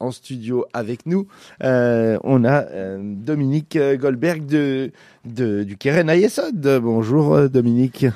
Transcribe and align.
en 0.00 0.10
studio 0.10 0.66
avec 0.72 1.06
nous. 1.06 1.26
Euh, 1.62 2.18
on 2.24 2.44
a 2.44 2.64
euh, 2.64 2.98
Dominique 3.02 3.78
Goldberg 3.78 4.46
de, 4.46 4.92
de 5.24 5.62
du 5.62 5.76
Keren 5.76 6.10
Ayesod. 6.10 6.80
Bonjour 6.82 7.34
euh, 7.34 7.48
Dominique. 7.48 8.06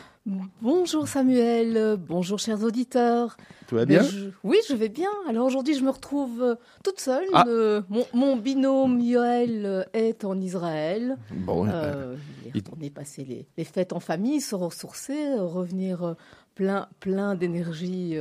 Bonjour 0.60 1.08
Samuel, 1.08 1.96
bonjour 1.96 2.38
chers 2.38 2.62
auditeurs. 2.62 3.38
Tout 3.66 3.76
va 3.76 3.86
bien 3.86 4.02
Oui, 4.44 4.58
je 4.68 4.74
vais 4.74 4.90
bien. 4.90 5.08
Alors 5.26 5.46
aujourd'hui, 5.46 5.74
je 5.74 5.82
me 5.82 5.90
retrouve 5.90 6.56
toute 6.84 7.00
seule. 7.00 7.24
Ah. 7.32 7.44
mon, 7.88 8.04
mon, 8.12 8.36
binôme 8.36 9.00
Yoel 9.00 9.86
est 9.94 10.24
en 10.24 10.38
Israël. 10.38 11.16
Bon, 11.32 11.66
on 11.66 12.82
est 12.82 12.90
passé 12.90 13.24
les, 13.24 13.46
les, 13.56 13.64
fêtes 13.64 13.94
en 13.94 14.00
famille, 14.00 14.42
se 14.42 14.54
ressourcer, 14.54 15.34
revenir 15.38 16.14
plein, 16.54 16.86
plein 17.00 17.34
d'énergie. 17.34 18.16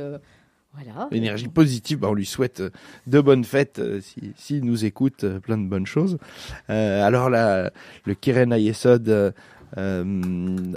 Voilà. 0.74 1.08
Énergie 1.10 1.48
positive, 1.48 1.98
bah, 1.98 2.08
on 2.10 2.14
lui 2.14 2.26
souhaite 2.26 2.62
de 3.06 3.20
bonnes 3.20 3.44
fêtes 3.44 3.80
s'il 4.00 4.32
si, 4.36 4.62
nous 4.62 4.84
écoute, 4.84 5.26
plein 5.40 5.58
de 5.58 5.68
bonnes 5.68 5.86
choses. 5.86 6.18
Euh, 6.70 7.02
alors 7.02 7.28
là, 7.28 7.70
le 8.04 8.14
Keren 8.14 8.52
Ayesod 8.52 9.32
euh, 9.78 10.02
une 10.02 10.76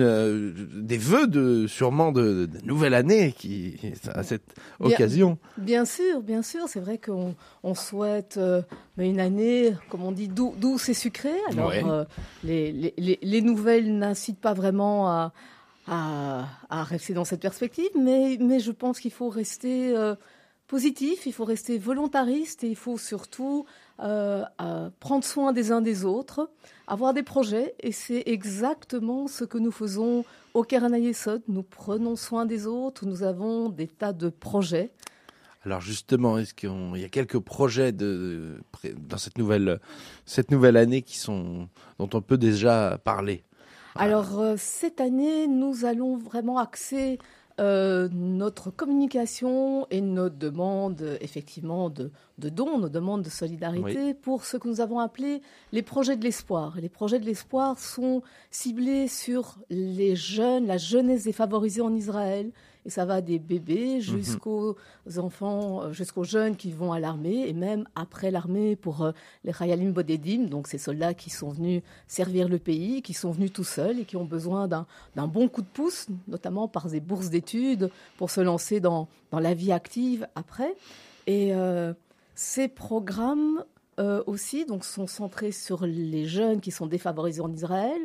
euh, 0.00 0.52
des 0.74 0.98
vœux 0.98 1.28
de 1.28 1.66
sûrement 1.68 2.10
de, 2.10 2.48
nouvelle 2.64 2.94
année 2.94 3.32
qui 3.32 3.76
à 4.12 4.24
cette 4.24 4.54
occasion. 4.80 5.38
Bien, 5.56 5.84
sûr, 5.84 6.22
bien 6.22 6.42
sûr, 6.42 6.62
c'est 6.66 6.80
vrai 6.80 6.98
qu'on 6.98 7.36
on 7.62 7.74
souhaite 7.74 8.36
euh, 8.36 8.62
une 8.96 9.20
année, 9.20 9.74
comme 9.90 10.02
on 10.02 10.12
dit, 10.12 10.28
douce 10.28 10.88
et 10.88 10.94
sucrée. 10.94 11.38
Alors 11.52 11.72
les, 12.42 12.72
les, 12.72 13.18
les, 13.22 13.42
nouvelles 13.42 13.96
n'incitent 13.96 14.40
pas 14.40 14.54
vraiment 14.54 15.08
à, 15.08 15.32
à, 15.88 16.84
rester 16.84 17.14
dans 17.14 17.24
cette 17.24 17.40
perspective, 17.40 17.90
mais 17.98 18.36
mais 18.40 18.60
je 18.60 18.72
pense 18.72 19.00
qu'il 19.00 19.12
faut 19.12 19.28
rester 19.28 19.94
positif, 20.68 21.24
il 21.26 21.32
faut 21.32 21.46
rester 21.46 21.78
volontariste 21.78 22.62
et 22.62 22.68
il 22.68 22.76
faut 22.76 22.98
surtout 22.98 23.64
euh, 24.00 24.44
prendre 25.00 25.24
soin 25.24 25.52
des 25.52 25.72
uns 25.72 25.80
des 25.80 26.04
autres, 26.04 26.50
avoir 26.86 27.14
des 27.14 27.22
projets. 27.22 27.74
Et 27.80 27.90
c'est 27.90 28.22
exactement 28.26 29.26
ce 29.26 29.44
que 29.44 29.58
nous 29.58 29.72
faisons 29.72 30.24
au 30.54 30.62
Keranayesod. 30.62 31.42
Nous 31.48 31.62
prenons 31.62 32.14
soin 32.14 32.46
des 32.46 32.66
autres, 32.66 33.06
nous 33.06 33.22
avons 33.22 33.70
des 33.70 33.88
tas 33.88 34.12
de 34.12 34.28
projets. 34.28 34.92
Alors 35.64 35.80
justement, 35.80 36.38
est-ce 36.38 36.54
qu'il 36.54 36.70
y 36.96 37.04
a 37.04 37.08
quelques 37.08 37.40
projets 37.40 37.92
de, 37.92 38.60
dans 38.96 39.18
cette 39.18 39.38
nouvelle, 39.38 39.80
cette 40.24 40.50
nouvelle 40.50 40.76
année 40.76 41.02
qui 41.02 41.18
sont, 41.18 41.68
dont 41.98 42.10
on 42.12 42.20
peut 42.20 42.38
déjà 42.38 43.00
parler? 43.02 43.42
Alors 43.94 44.38
euh, 44.38 44.54
cette 44.56 45.00
année, 45.00 45.46
nous 45.46 45.84
allons 45.84 46.16
vraiment 46.16 46.58
axer 46.58 47.18
euh, 47.60 48.08
notre 48.12 48.70
communication 48.70 49.88
et 49.90 50.00
nos 50.00 50.28
demandes, 50.28 51.18
effectivement, 51.20 51.90
de, 51.90 52.12
dons, 52.38 52.78
nos 52.78 52.88
demandes 52.88 53.22
de 53.22 53.30
solidarité 53.30 54.14
pour 54.14 54.44
ce 54.44 54.56
que 54.56 54.68
nous 54.68 54.80
avons 54.80 55.00
appelé 55.00 55.42
les 55.72 55.82
projets 55.82 56.16
de 56.16 56.22
l'espoir. 56.22 56.76
Les 56.80 56.88
projets 56.88 57.18
de 57.18 57.24
l'espoir 57.24 57.78
sont 57.80 58.22
ciblés 58.52 59.08
sur 59.08 59.58
les 59.70 60.14
jeunes, 60.14 60.66
la 60.66 60.78
jeunesse 60.78 61.24
défavorisée 61.24 61.80
en 61.80 61.94
Israël, 61.96 62.52
et 62.88 62.90
ça 62.90 63.04
va 63.04 63.20
des 63.20 63.38
bébés 63.38 63.96
mhm. 63.96 64.00
jusqu'aux 64.00 64.74
enfants, 65.18 65.82
euh, 65.82 65.92
jusqu'aux 65.92 66.24
jeunes 66.24 66.56
qui 66.56 66.72
vont 66.72 66.90
à 66.90 66.98
l'armée 66.98 67.46
et 67.46 67.52
même 67.52 67.86
après 67.94 68.30
l'armée 68.30 68.76
pour 68.76 69.02
euh, 69.02 69.12
les 69.44 69.52
Khayalim 69.52 69.92
Bodedim, 69.92 70.46
donc 70.46 70.68
ces 70.68 70.78
soldats 70.78 71.12
qui 71.12 71.28
sont 71.28 71.50
venus 71.50 71.82
servir 72.06 72.48
le 72.48 72.58
pays, 72.58 73.02
qui 73.02 73.12
sont 73.12 73.30
venus 73.30 73.52
tout 73.52 73.62
seuls 73.62 74.00
et 74.00 74.04
qui 74.06 74.16
ont 74.16 74.24
besoin 74.24 74.68
d'un 74.68 74.86
bon 75.26 75.48
coup 75.48 75.60
de 75.60 75.66
pouce, 75.66 76.06
notamment 76.28 76.66
par 76.66 76.88
des 76.88 77.00
bourses 77.00 77.28
d'études 77.28 77.90
pour 78.16 78.30
se 78.30 78.40
lancer 78.40 78.80
dans, 78.80 79.06
dans 79.32 79.40
la 79.40 79.52
vie 79.52 79.70
active 79.70 80.26
après. 80.34 80.74
Et 81.26 81.54
euh, 81.54 81.92
ces 82.34 82.68
programmes 82.68 83.64
aussi 84.26 84.64
donc, 84.64 84.84
sont 84.84 85.08
centrés 85.08 85.50
sur 85.50 85.84
les 85.84 86.24
jeunes 86.24 86.60
qui 86.60 86.70
sont 86.70 86.86
défavorisés 86.86 87.40
en 87.40 87.52
Israël, 87.52 88.00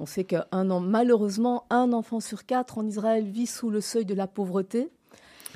on 0.00 0.06
sait 0.06 0.24
qu'un 0.24 0.44
an, 0.52 0.80
malheureusement, 0.80 1.66
un 1.68 1.92
enfant 1.92 2.20
sur 2.20 2.46
quatre 2.46 2.78
en 2.78 2.86
Israël 2.86 3.24
vit 3.24 3.46
sous 3.46 3.70
le 3.70 3.82
seuil 3.82 4.06
de 4.06 4.14
la 4.14 4.26
pauvreté. 4.26 4.88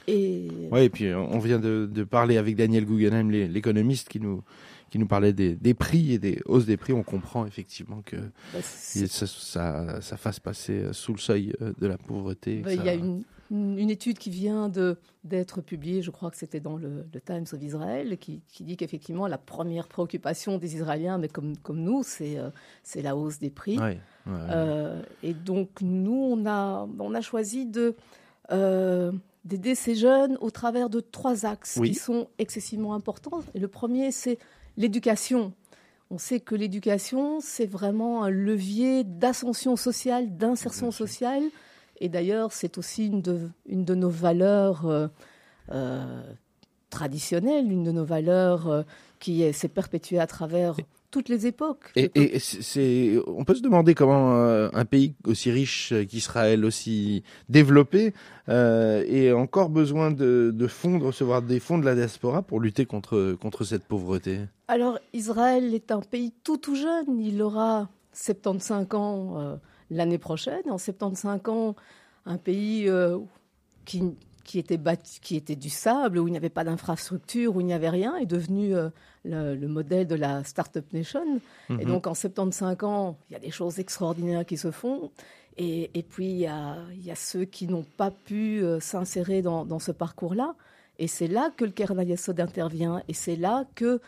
Et... 0.07 0.49
Oui, 0.71 0.83
et 0.83 0.91
puis 0.91 1.15
on 1.15 1.39
vient 1.39 1.59
de, 1.59 2.05
parler 2.05 2.37
avec 2.37 2.55
Daniel 2.55 2.85
Guggenheim, 2.85 3.31
l'économiste, 3.31 4.11
qui 4.11 4.21
nous, 4.21 4.43
qui 4.91 4.99
nous 4.99 5.07
parlait 5.07 5.33
des, 5.33 5.75
prix 5.75 6.13
et 6.13 6.19
des 6.19 6.41
hausses 6.45 6.67
des 6.67 6.77
prix. 6.77 6.93
On 6.93 7.03
comprend 7.03 7.47
effectivement 7.47 8.03
que 8.05 8.17
bah, 8.53 8.61
ça, 8.63 10.01
ça, 10.01 10.17
fasse 10.19 10.41
passer 10.41 10.89
sous 10.93 11.13
le 11.13 11.19
seuil 11.19 11.55
euh, 11.63 11.73
de 11.81 11.87
la 11.87 11.97
pauvreté. 11.97 12.59
Bah, 12.59 12.75
y 12.75 12.89
a 12.89 12.95
une, 12.95 13.23
une 13.55 13.91
étude 13.91 14.19
qui 14.19 14.31
vient 14.31 14.71
d'être 15.23 15.61
publiée, 15.61 16.03
je 16.03 16.11
crois 16.11 16.31
que 16.31 16.37
c'était 16.37 16.61
dans 16.61 16.77
le, 16.77 17.07
Times 17.25 17.47
of 17.53 17.63
Israel, 17.63 18.19
qui, 18.19 18.43
dit 18.61 18.77
qu'effectivement 18.77 19.27
la 19.27 19.39
première 19.39 19.87
préoccupation 19.87 20.59
des 20.59 20.75
Israéliens, 20.75 21.19
mais 21.19 21.29
comme, 21.29 21.57
comme 21.59 21.81
nous, 21.81 22.03
c'est 22.03 22.39
euh, 22.39 22.51
la 22.97 23.17
hausse 23.17 23.39
des 23.39 23.51
prix. 23.51 23.79
Euh, 24.27 25.03
et 25.23 25.35
donc 25.35 25.81
nous, 25.83 26.29
on 26.33 26.47
a, 26.47 26.89
on 26.99 27.15
a 27.15 27.21
choisi 27.21 27.67
de 27.67 27.95
euh, 28.53 29.13
d'aider 29.45 29.75
ces 29.75 29.95
jeunes 29.95 30.37
au 30.41 30.51
travers 30.51 30.89
de 30.89 31.01
trois 31.01 31.47
axes 31.47 31.79
qui 31.83 31.95
sont 31.95 32.29
excessivement 32.39 32.95
importants. 32.95 33.43
Et 33.55 33.59
le 33.59 33.69
premier, 33.69 34.11
c'est 34.11 34.39
l'éducation. 34.77 35.53
On 36.11 36.19
sait 36.19 36.41
que 36.41 36.55
l'éducation, 36.55 37.41
c'est 37.41 37.67
vraiment 37.67 38.25
un 38.25 38.31
levier 38.31 39.05
d'ascension 39.05 39.77
sociale, 39.77 40.37
d'insertion 40.37 40.91
sociale 40.91 41.43
et 42.01 42.09
d'ailleurs, 42.09 42.53
c'est 42.53 42.79
aussi 42.79 43.07
une 43.07 43.23
de, 43.23 43.49
une 43.67 43.85
de 43.85 43.95
nos 43.95 44.11
valeurs 44.11 44.87
euh, 44.87 45.09
euh, 45.73 46.23
traditionnelles, 46.91 47.71
une 47.71 47.85
de 47.85 47.93
nos 47.93 48.05
valeurs 48.05 48.69
euh, 48.69 48.83
qui 49.21 49.53
s'est 49.53 49.69
perpétuée 49.69 50.19
à 50.19 50.27
travers 50.27 50.77
toutes 51.11 51.29
les 51.29 51.47
époques. 51.47 51.93
Et, 51.97 52.39
c'est, 52.41 53.19
on 53.27 53.45
peut 53.45 53.55
se 53.55 53.63
demander 53.63 53.95
comment 53.95 54.35
un 54.35 54.85
pays 54.85 55.15
aussi 55.27 55.51
riche 55.51 55.95
qu'Israël, 56.09 56.65
aussi 56.65 57.23
développé, 57.49 58.13
euh, 58.49 59.05
ait 59.07 59.33
encore 59.33 59.71
besoin 59.71 60.11
de, 60.11 60.51
de, 60.53 60.67
fonds, 60.67 60.99
de 60.99 61.05
recevoir 61.05 61.41
des 61.41 61.61
fonds 61.61 61.79
de 61.79 61.85
la 61.85 61.95
diaspora 61.95 62.43
pour 62.43 62.61
lutter 62.61 62.85
contre, 62.85 63.37
contre 63.41 63.65
cette 63.65 63.85
pauvreté. 63.85 64.41
Alors, 64.69 64.99
Israël 65.13 65.73
est 65.73 65.91
un 65.93 66.01
pays 66.01 66.33
tout 66.43 66.59
tout 66.59 66.75
jeune. 66.75 67.19
Il 67.21 67.41
aura 67.41 67.89
75 68.13 68.87
ans 68.93 69.59
l'année 69.91 70.19
prochaine. 70.19 70.63
En 70.69 70.79
75 70.79 71.41
ans, 71.49 71.77
un 72.27 72.39
pays 72.39 72.89
euh, 72.89 73.19
qui, 73.85 74.03
qui, 74.45 74.59
était 74.59 74.81
qui 75.23 75.37
était 75.37 75.57
du 75.57 75.71
sable, 75.71 76.19
où 76.19 76.29
il 76.29 76.33
n'y 76.33 76.37
avait 76.37 76.49
pas 76.49 76.65
d'infrastructure, 76.65 77.57
où 77.57 77.61
il 77.61 77.67
n'y 77.67 77.75
avait 77.75 77.91
rien, 77.91 78.17
est 78.17 78.27
devenu 78.27 78.75
euh, 78.75 78.89
le, 79.25 79.67
modèle 79.67 80.07
de 80.07 80.15
la 80.15 80.45
Startup 80.45 80.85
Nation. 80.93 81.41
Et 81.71 81.73
mhm. 81.73 81.85
donc 81.85 82.07
en 82.07 82.15
75 82.15 82.77
ans, 82.85 83.19
il 83.29 83.35
y 83.35 83.37
a 83.37 83.41
des 83.41 83.51
choses 83.51 83.79
extraordinaires 83.79 84.47
qui 84.47 84.57
se 84.57 84.71
font. 84.71 85.11
Et, 85.57 85.91
et 85.95 86.03
puis 86.03 86.27
il 86.27 86.39
y, 86.39 86.47
a, 86.47 86.79
il 86.93 87.05
y, 87.05 87.11
a, 87.11 87.15
ceux 87.15 87.45
qui 87.45 87.69
n'ont 87.69 87.87
pas 87.97 88.11
pu 88.11 88.61
euh, 88.63 88.81
s'insérer 88.81 89.41
dans, 89.41 89.65
dans, 89.65 89.79
ce 89.79 89.93
parcours-là. 89.93 90.57
Et 90.99 91.07
c'est 91.07 91.29
là 91.29 91.51
que 91.57 91.65
le 91.65 91.71
Keren 91.71 92.01
Yasod 92.07 92.41
intervient. 92.41 93.03
Et 93.09 93.15
c'est 93.15 93.37
là 93.37 93.65
que 93.75 94.01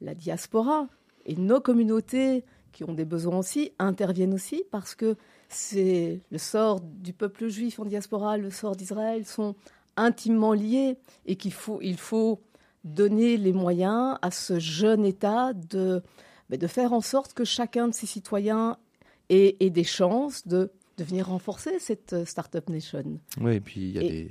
la 0.00 0.14
diaspora 0.14 0.86
et 1.26 1.36
nos 1.36 1.60
communautés 1.60 2.44
qui 2.74 2.84
ont 2.84 2.92
des 2.92 3.06
besoins 3.06 3.38
aussi 3.38 3.72
interviennent 3.78 4.34
aussi 4.34 4.64
parce 4.70 4.94
que 4.94 5.16
c'est 5.48 6.20
le 6.30 6.38
sort 6.38 6.80
du 6.80 7.14
peuple 7.14 7.48
juif 7.48 7.78
en 7.78 7.84
diaspora, 7.84 8.36
le 8.36 8.50
sort 8.50 8.76
d'Israël 8.76 9.24
sont 9.24 9.54
intimement 9.96 10.52
liés 10.52 10.98
et 11.24 11.36
qu'il 11.36 11.52
faut, 11.52 11.78
il 11.80 11.96
faut 11.96 12.42
donner 12.82 13.36
les 13.36 13.52
moyens 13.52 14.18
à 14.20 14.30
ce 14.30 14.58
jeune 14.58 15.04
État 15.04 15.52
de, 15.54 16.02
ben, 16.50 16.58
de 16.58 16.66
faire 16.66 16.92
en 16.92 17.00
sorte 17.00 17.32
que 17.32 17.44
chacun 17.44 17.88
de 17.88 17.94
ses 17.94 18.06
citoyens 18.06 18.76
ait, 19.30 19.70
des 19.70 19.84
chances 19.84 20.46
de, 20.46 20.70
de 20.98 21.04
venir 21.04 21.28
renforcer 21.28 21.78
cette 21.78 22.12
euh, 22.12 22.24
Startup 22.24 22.68
Nation. 22.68 23.18
Oui, 23.40 23.54
et 23.54 23.60
puis 23.60 23.80
il 23.80 23.92
y 23.92 23.98
a 23.98 24.02
des 24.02 24.28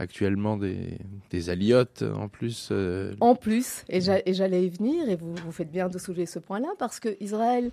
actuellement 0.00 0.56
des, 0.56 0.98
des 1.30 1.50
alliotes 1.50 2.02
en 2.02 2.28
plus. 2.28 2.70
Euh, 2.72 3.14
en 3.20 3.34
plus, 3.34 3.84
et 3.88 4.00
j'allais 4.00 4.66
y 4.66 4.70
venir, 4.70 5.08
et 5.08 5.16
vous, 5.16 5.34
vous 5.34 5.52
faites 5.52 5.70
bien 5.70 5.88
de 5.88 5.98
soulever 5.98 6.26
ce 6.26 6.38
point-là, 6.38 6.68
parce 6.78 6.98
que 6.98 7.16
Israël 7.20 7.70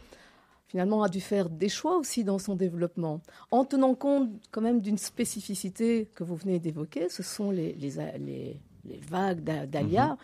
finalement 0.68 1.02
a 1.02 1.08
dû 1.08 1.22
faire 1.22 1.50
des 1.50 1.70
choix 1.70 1.98
aussi 1.98 2.26
dans 2.26 2.40
son 2.40 2.56
développement, 2.56 3.22
en 3.52 3.64
tenant 3.64 3.96
compte 3.96 4.30
quand 4.52 4.60
même 4.62 4.82
d'une 4.82 4.98
spécificité 4.98 6.10
que 6.14 6.26
vous 6.26 6.36
venez 6.36 6.60
d'évoquer, 6.60 7.08
ce 7.08 7.24
sont 7.24 7.52
les, 7.52 7.74
les, 7.74 8.60
les, 8.84 9.00
vagues 9.10 9.44
d'Alia. 9.44 10.10
Mhm. 10.10 10.18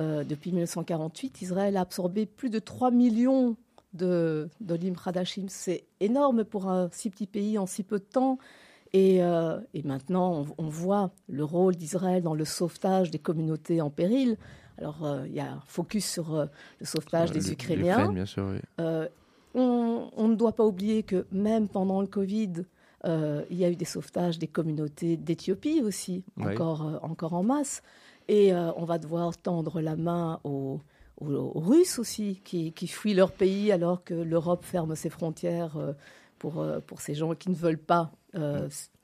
Euh, 0.00 0.22
depuis 0.22 0.50
1948, 0.52 1.42
Israël 1.42 1.76
a 1.76 1.80
absorbé 1.80 2.26
plus 2.26 2.50
de 2.50 2.60
3 2.60 2.92
millions 2.92 3.56
de 3.94 4.48
d'Olim 4.60 4.94
Hadashim. 5.04 5.46
C'est 5.48 5.86
énorme 5.98 6.44
pour 6.44 6.68
un 6.68 6.88
si 6.92 7.10
petit 7.10 7.26
pays 7.26 7.58
en 7.58 7.66
si 7.66 7.82
peu 7.82 7.98
de 7.98 8.04
temps. 8.04 8.38
Et, 8.92 9.22
euh, 9.22 9.58
et 9.74 9.82
maintenant, 9.82 10.46
on, 10.56 10.68
voit 10.68 11.10
le 11.28 11.44
rôle 11.44 11.76
d'Israël 11.76 12.22
dans 12.22 12.34
le 12.34 12.44
sauvetage 12.44 13.10
des 13.10 13.18
communautés 13.18 13.80
en 13.80 13.90
péril. 13.90 14.36
Alors, 14.78 15.04
euh, 15.04 15.26
il 15.26 15.34
y 15.34 15.40
a 15.40 15.52
un 15.52 15.62
focus 15.66 16.06
sur 16.06 16.48
le 16.80 16.86
sauvetage 16.86 17.30
des 17.32 17.52
Ukrainiens. 17.52 18.10
Bien 18.12 18.26
sûr, 18.26 18.50
oui. 18.50 18.84
on, 19.54 20.28
ne 20.28 20.34
doit 20.34 20.52
pas 20.52 20.64
oublier 20.64 21.02
que 21.02 21.26
même 21.32 21.68
pendant 21.68 22.00
le 22.00 22.06
Covid, 22.06 22.64
il 23.04 23.56
y 23.56 23.64
a 23.64 23.70
eu 23.70 23.76
des 23.76 23.84
sauvetages 23.84 24.38
des 24.38 24.46
communautés 24.46 25.16
d'Éthiopie 25.16 25.82
aussi, 25.82 26.24
encore, 26.40 27.00
encore 27.02 27.34
en 27.34 27.42
masse. 27.42 27.82
Et 28.28 28.54
on 28.54 28.84
va 28.84 28.98
devoir 28.98 29.36
tendre 29.36 29.80
la 29.80 29.96
main 29.96 30.40
aux, 30.44 30.80
Russes 31.20 31.98
aussi, 31.98 32.40
qui, 32.44 32.72
qui, 32.72 32.86
fuient 32.86 33.14
leur 33.14 33.32
pays 33.32 33.72
alors 33.72 34.04
que 34.04 34.14
l'Europe 34.14 34.64
ferme 34.64 34.94
ses 34.94 35.10
frontières 35.10 35.76
pour, 36.38 36.64
pour 36.86 37.00
ces 37.00 37.14
gens 37.14 37.34
qui 37.34 37.50
ne 37.50 37.56
veulent 37.56 37.76
pas 37.76 38.12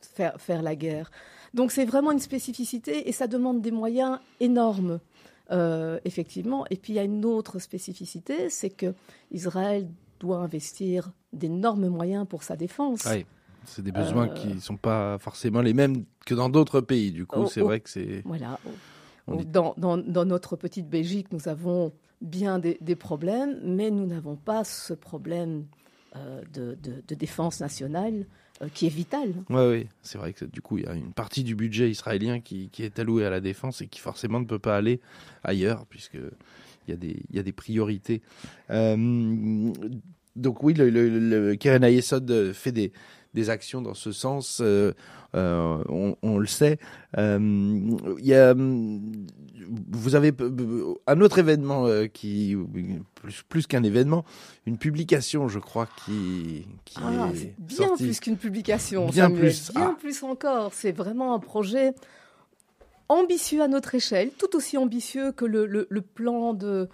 faire, 0.01 0.41
faire 0.41 0.63
la 0.63 0.77
guerre. 0.77 1.11
Donc 1.55 1.73
c'est 1.73 1.85
vraiment 1.85 2.13
une 2.13 2.21
spécificité 2.21 3.09
et 3.09 3.13
ça 3.13 3.27
demande 3.27 3.63
des 3.63 3.73
moyens 3.73 4.21
énormes. 4.41 5.01
Euh, 5.51 5.99
effectivement. 6.07 6.65
Et 6.71 6.77
puis 6.77 6.95
il 6.95 6.97
y 6.97 6.99
a 6.99 7.03
une 7.03 7.27
autre 7.27 7.59
spécificité, 7.59 8.49
c'est 8.49 8.71
que 8.71 8.95
Israël 9.31 9.87
doit 10.19 10.39
investir 10.39 11.13
d'énormes 11.35 11.89
moyens 11.89 12.27
pour 12.27 12.43
sa 12.43 12.57
défense. 12.57 13.05
Oui, 13.05 13.27
c'est 13.67 13.83
des 13.83 13.93
besoins 13.93 14.29
qui 14.29 14.49
ne 14.49 14.55
euh, 14.55 14.61
sont 14.61 14.79
pas 14.79 15.19
forcément 15.19 15.61
les 15.61 15.75
mêmes 15.75 16.07
que 16.25 16.35
dans 16.35 16.49
d'autres 16.49 16.81
pays. 16.81 17.13
Du 17.13 17.27
coup, 17.27 17.47
c'est 17.47 17.61
vrai 17.61 17.81
que 17.81 17.91
c'est. 17.91 18.23
Voilà. 18.25 18.59
Dans, 19.27 19.75
dans, 19.77 19.99
dans, 19.99 20.25
notre 20.25 20.57
petite 20.57 20.89
Belgique, 20.89 21.31
nous 21.31 21.47
avons 21.47 21.93
bien 22.21 22.59
des, 22.59 22.97
problèmes, 22.97 23.59
mais 23.65 23.91
nous 23.91 24.07
n'avons 24.07 24.37
pas 24.37 24.65
ce 24.65 24.93
problème 24.95 25.67
euh, 26.17 26.43
de, 26.53 27.15
défense 27.15 27.61
nationale 27.61 28.27
euh, 28.63 28.69
qui 28.73 28.87
est 28.87 28.91
vital. 28.91 29.33
Oui, 29.51 29.63
oui, 29.71 29.87
c'est 30.03 30.19
vrai 30.19 30.33
que 30.33 30.45
du 30.45 30.61
coup, 30.61 30.79
il 30.79 30.85
y 30.85 30.89
a 30.89 30.95
une 30.95 31.13
partie 31.13 31.45
du 31.45 31.55
budget 31.55 31.91
israélien 31.91 32.41
qui, 32.41 32.71
est 32.79 32.99
allouée 32.99 33.27
à 33.27 33.31
la 33.31 33.41
défense 33.41 33.81
et 33.83 33.87
qui 33.87 34.01
forcément 34.01 34.41
ne 34.41 34.47
peut 34.47 34.59
pas 34.59 34.77
aller 34.77 35.01
ailleurs, 35.43 35.87
puisque 35.87 36.15
il 36.15 36.91
y 36.91 36.93
a 36.93 36.97
des, 36.97 37.23
il 37.31 37.37
y 37.37 37.39
a 37.39 37.43
des 37.43 37.53
priorités. 37.53 38.23
Euh, 38.71 39.73
donc 40.37 40.63
oui, 40.63 40.75
le, 40.75 40.91
le, 40.91 41.09
le 41.09 41.57
Keren 41.57 41.85
Ayesod 41.85 42.53
fait 42.53 42.73
des, 42.73 42.93
des 43.35 43.51
actions 43.51 43.83
dans 43.83 43.95
ce 43.95 44.13
sens, 44.13 44.61
euh, 44.63 44.93
euh, 45.35 45.83
on, 45.89 46.17
on, 46.23 46.39
le 46.39 46.47
sait. 46.47 46.79
Euh, 47.19 47.39
il 48.19 48.27
y 48.27 48.35
a, 48.35 48.55
vous 48.55 50.15
avez 50.15 50.33
un 51.07 51.21
autre 51.21 51.39
événement 51.39 51.87
qui, 52.13 52.57
plus, 53.15 53.43
plus 53.43 53.67
qu'un 53.67 53.83
événement, 53.83 54.25
une 54.67 54.79
publication, 54.79 55.49
je 55.49 55.59
crois, 55.59 55.89
qui, 56.05 56.67
qui 56.85 56.99
ah, 57.03 57.31
est 57.35 57.55
bien 57.59 57.89
sortie. 57.89 58.05
plus 58.05 58.21
qu'une 58.21 58.37
publication, 58.37 59.07
bien 59.07 59.25
Samuel, 59.25 59.41
plus, 59.41 59.73
bien 59.73 59.95
ah. 59.95 59.97
plus 59.99 60.23
encore. 60.23 60.73
C'est 60.73 60.93
vraiment 60.93 61.35
un 61.35 61.41
projet 61.41 61.93
ambitieux 63.09 63.63
à 63.63 63.69
notre 63.69 63.95
échelle, 63.97 64.31
tout 64.39 64.57
aussi 64.57 64.79
ambitieux 64.79 65.33
que 65.33 65.45
le, 65.45 65.67
le, 65.67 65.87
le 65.91 66.01
plan 66.01 66.55
de, 66.55 66.89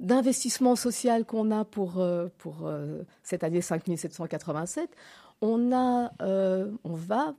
d'investissement 0.00 0.76
social 0.76 1.24
qu'on 1.24 1.50
a 1.50 1.64
pour, 1.64 2.02
pour 2.38 2.70
cette 3.24 3.44
année 3.44 3.60
5787 3.60 4.88
on, 5.40 5.72
a, 5.72 6.12
euh, 6.22 6.70
on 6.84 6.94
va 6.94 7.34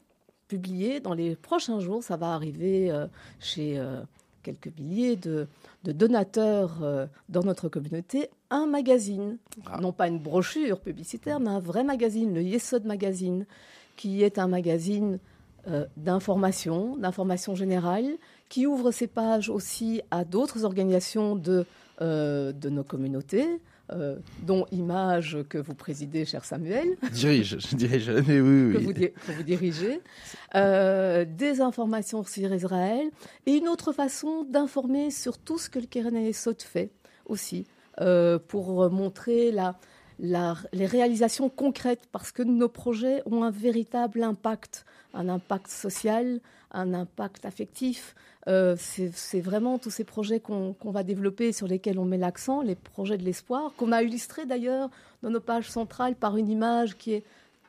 publier 0.48 1.00
dans 1.00 1.14
les 1.14 1.36
prochains 1.36 1.80
jours, 1.80 2.04
ça 2.04 2.18
va 2.18 2.34
arriver 2.34 2.92
euh, 2.92 3.08
chez 3.40 3.78
euh, 3.78 4.02
quelques 4.42 4.72
milliers 4.78 5.16
de, 5.16 5.48
donateurs 5.84 6.82
dans 7.30 7.44
notre 7.44 7.70
communauté, 7.70 8.30
un 8.50 8.66
magazine, 8.66 9.38
ah. 9.66 9.80
non 9.80 9.92
pas 9.92 10.08
une 10.08 10.20
brochure 10.20 10.80
publicitaire, 10.80 11.40
mais 11.40 11.50
un 11.50 11.60
vrai 11.60 11.84
magazine, 11.84 12.34
le 12.34 12.42
Yesod 12.42 12.86
Magazine, 12.86 13.46
qui 13.96 14.24
est 14.24 14.40
un 14.40 14.48
magazine 14.48 15.20
d'information, 15.98 16.96
d'information 16.96 17.54
générale, 17.54 18.18
qui 18.48 18.66
ouvre 18.66 18.92
ses 18.92 19.08
pages 19.08 19.50
aussi 19.50 20.02
à 20.10 20.24
d'autres 20.24 20.64
organisations 20.64 21.36
de, 21.36 21.66
de 22.00 22.70
nos 22.70 22.84
communautés, 22.84 23.60
euh, 23.92 24.18
dont 24.44 24.66
Image 24.72 25.40
que 25.50 25.58
vous 25.58 25.74
présidez, 25.74 26.24
cher 26.24 26.46
Samuel. 26.46 26.96
Dirige, 27.12 27.58
je 27.60 27.76
dirige, 27.76 28.10
mais 28.28 28.40
oui, 28.40 28.66
oui. 28.66 28.74
Que, 28.74 28.78
vous, 28.80 28.94
que 28.94 29.32
vous 29.32 29.44
dirigez. 29.44 30.02
Euh, 30.54 31.26
des 31.26 31.60
informations 31.60 32.24
sur 32.24 32.54
Israël 32.54 33.10
et 33.48 33.54
une 33.54 33.68
autre 33.68 33.92
façon 33.92 34.44
d'informer 34.44 35.10
sur 35.10 35.40
tout 35.40 35.58
ce 35.58 35.70
que 35.70 35.80
le 35.80 35.88
Keren 35.88 36.32
Sot 36.34 36.54
fait 36.60 36.92
aussi, 37.26 37.66
euh, 38.00 38.38
pour 38.38 38.92
montrer 38.92 39.52
la, 39.52 39.80
les 40.20 40.86
réalisations 40.86 41.50
concrètes, 41.50 42.08
parce 42.12 42.32
que 42.32 42.44
nos 42.44 42.70
projets 42.70 43.22
ont 43.26 43.44
un 43.44 43.52
véritable 43.52 44.24
impact, 44.24 44.86
un 45.14 45.30
impact 45.30 45.68
social, 45.70 46.42
un 46.72 46.94
impact 46.94 47.46
affectif. 47.46 48.16
Euh, 48.48 48.76
c'est 48.78 49.42
vraiment 49.42 49.78
tous 49.78 49.90
ces 49.90 50.04
projets 50.04 50.40
qu'on 50.40 50.76
va 50.84 51.04
développer, 51.04 51.52
sur 51.52 51.68
lesquels 51.68 52.00
on 52.00 52.06
met 52.06 52.18
l'accent, 52.18 52.62
les 52.62 52.76
projets 52.76 53.18
de 53.18 53.24
l'espoir, 53.24 53.74
qu'on 53.78 53.92
a 53.92 54.04
illustrés 54.04 54.46
d'ailleurs 54.46 54.90
dans 55.24 55.30
nos 55.30 55.40
pages 55.40 55.70
centrales 55.70 56.16
par 56.16 56.38
une 56.38 56.50
image 56.50 56.98
qui 56.98 57.14
est 57.14 57.24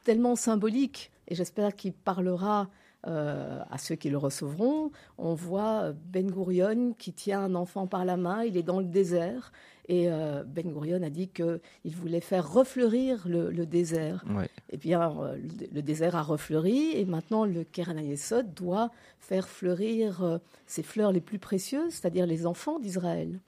tellement 0.04 0.36
symbolique, 0.36 1.10
et 1.28 1.34
j'espère 1.34 1.76
qu'il 1.76 1.92
parlera 1.92 2.68
euh, 3.06 3.60
à 3.70 3.78
ceux 3.78 3.94
qui 3.94 4.10
le 4.10 4.18
recevront. 4.18 4.90
On 5.18 5.34
voit 5.34 5.92
Ben 6.06 6.30
Gurion 6.30 6.94
qui 6.98 7.12
tient 7.12 7.40
un 7.40 7.54
enfant 7.54 7.86
par 7.86 8.04
la 8.04 8.16
main, 8.16 8.44
il 8.44 8.56
est 8.56 8.62
dans 8.62 8.80
le 8.80 8.86
désert, 8.86 9.52
et 9.90 10.08
euh, 10.08 10.44
Ben 10.46 10.72
Gurion 10.72 11.02
a 11.02 11.10
dit 11.10 11.28
qu'il 11.28 11.96
voulait 11.96 12.20
faire 12.20 12.48
refleurir 12.48 13.26
le, 13.26 13.66
désert. 13.66 14.24
Ouais. 14.30 14.44
Et 14.44 14.74
eh 14.74 14.76
bien, 14.76 15.12
euh, 15.20 15.36
le, 15.74 15.82
désert 15.82 16.14
a 16.14 16.22
refleuri 16.22 16.92
et 16.94 17.04
maintenant 17.04 17.44
le 17.44 17.64
Keren 17.64 17.98
Ayesod 17.98 18.54
doit 18.54 18.92
faire 19.18 19.48
fleurir 19.48 20.22
euh, 20.22 20.38
ses 20.66 20.84
fleurs 20.84 21.10
les 21.10 21.20
plus 21.20 21.40
précieuses, 21.40 21.94
c'est-à-dire 21.94 22.24
les 22.26 22.46
enfants 22.46 22.78
d'Israël. 22.78 23.40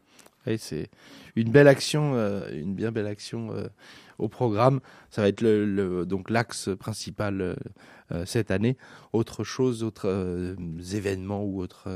Oui, 0.49 0.59
c'est 0.59 0.91
une 1.37 1.53
belle 1.53 1.69
action, 1.69 2.15
une 2.51 2.75
bien 2.75 2.91
belle 2.91 3.07
action 3.07 3.51
au 4.23 4.29
programme. 4.29 4.81
Ça 5.11 5.23
va 5.23 5.29
être 5.29 5.43
le, 5.43 6.05
donc 6.07 6.31
l'axe 6.31 6.71
principal 6.79 7.57
cette 8.25 8.51
année. 8.51 8.77
Autre 9.13 9.45
chose, 9.45 9.83
autres 9.83 10.57
événements 10.93 11.45
ou 11.45 11.61
autres 11.61 11.89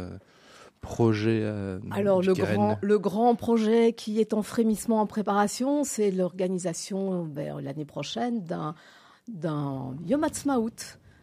projet 0.87 1.41
euh, 1.43 1.79
Alors 1.91 2.23
le 2.23 2.33
grand, 2.33 2.79
le 2.81 2.99
grand 2.99 3.35
projet 3.35 3.93
qui 3.93 4.21
est 4.21 4.33
en 4.33 4.43
frémissement 4.43 5.01
en 5.01 5.07
préparation, 5.07 5.85
c'est 5.85 6.11
l'organisation 6.11 7.25
ben, 7.25 7.61
l'année 7.61 7.85
prochaine 7.85 8.45
d'un 8.45 8.75
d'un 9.29 9.97
Yom 10.07 10.23
Ha'atzmaut 10.23 10.71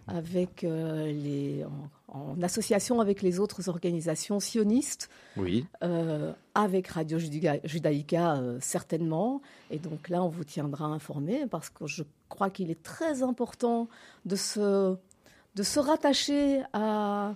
avec 0.08 0.64
euh, 0.64 1.06
les 1.08 1.66
en, 2.08 2.42
association 2.42 3.00
avec 3.00 3.22
les 3.22 3.40
autres 3.40 3.70
organisations 3.70 4.40
sionistes, 4.40 5.10
oui, 5.38 5.66
euh, 5.84 6.34
avec 6.54 6.88
Radio 6.88 7.18
Judaïka 7.20 8.42
certainement. 8.60 9.42
Et 9.72 9.80
donc 9.80 10.10
là, 10.10 10.24
on 10.24 10.30
vous 10.30 10.44
tiendra 10.44 10.86
informé 10.86 11.46
parce 11.50 11.70
que 11.70 11.88
je 11.88 12.04
crois 12.30 12.50
qu'il 12.50 12.70
est 12.70 12.84
très 12.84 13.24
important 13.24 13.88
de 14.26 14.36
se 14.36 14.96
de 15.56 15.64
se 15.64 15.80
rattacher 15.80 16.62
à 16.74 17.36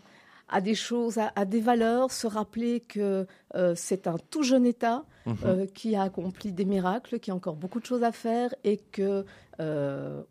à 0.49 0.61
des 0.61 0.75
choses, 0.75 1.17
à, 1.17 1.45
des 1.45 1.59
valeurs, 1.59 2.11
se 2.11 2.25
rappeler 2.25 2.79
que 2.79 3.27
euh, 3.55 3.73
c'est 3.75 4.07
un 4.07 4.17
tout 4.29 4.43
jeune 4.43 4.65
État 4.65 5.03
mhm. 5.25 5.35
euh, 5.43 5.65
qui 5.65 5.95
a 5.95 6.03
accompli 6.03 6.53
des 6.53 6.65
miracles, 6.65 7.19
qui 7.19 7.31
a 7.31 7.35
encore 7.35 7.55
beaucoup 7.55 7.79
de 7.79 7.85
choses 7.85 8.03
à 8.03 8.11
faire 8.11 8.53
et 8.63 8.77
que 8.77 9.25
euh, 9.59 10.23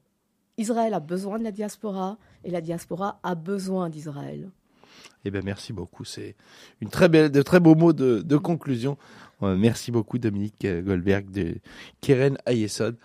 Israël 0.58 0.94
a 0.94 1.00
besoin 1.00 1.38
de 1.38 1.44
la 1.44 1.52
diaspora 1.52 2.18
et 2.44 2.50
la 2.50 2.60
diaspora 2.60 3.20
a 3.22 3.34
besoin 3.34 3.88
d'Israël. 3.90 4.50
Eh 5.24 5.30
bien, 5.30 5.42
merci 5.42 5.72
beaucoup. 5.72 6.04
C'est 6.04 6.36
une 6.80 6.88
très 6.88 7.08
belle, 7.08 7.30
de 7.30 7.42
très 7.42 7.60
beaux 7.60 7.74
mots 7.74 7.92
de, 7.92 8.22
de 8.22 8.36
conclusion. 8.36 8.96
Euh, 9.42 9.54
merci 9.54 9.90
beaucoup, 9.90 10.18
Dominique 10.18 10.66
Goldberg 10.66 11.30
de 11.30 11.56
Keren 12.00 12.38
Ayesod. 12.46 12.96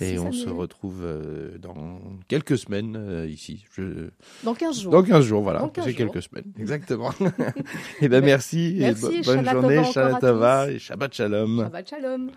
Et 0.00 0.18
on 0.18 0.32
se 0.32 0.48
retrouve 0.48 1.00
euh, 1.02 1.56
dans 1.58 2.00
quelques 2.28 2.58
semaines 2.58 2.96
euh, 2.96 3.26
ici. 3.26 3.64
Je... 3.74 4.10
Dans 4.44 4.54
15 4.54 4.80
jours. 4.80 4.92
Dans 4.92 5.02
15 5.02 5.24
jours, 5.24 5.42
voilà. 5.42 5.70
C'est 5.82 5.94
quelques 5.94 6.22
semaines, 6.22 6.52
exactement. 6.58 7.10
Eh 8.00 8.08
bien, 8.08 8.20
merci. 8.20 8.76
merci. 8.78 9.06
Et 9.06 9.22
bonne 9.22 9.48
journée, 9.48 9.84
Shabbat 9.84 10.70
et 10.70 10.78
Shabbat 10.78 11.14
Shalom. 11.14 11.62
Shabbat 11.62 11.88
Shalom. 11.88 12.30